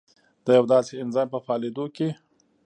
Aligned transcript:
د 0.45 0.47
یوه 0.57 0.67
داسې 0.73 0.93
انزایم 1.03 1.29
په 1.33 1.39
فعالېدو 1.45 1.85
کې 1.95 2.07